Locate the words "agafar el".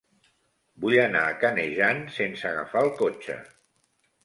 2.55-2.93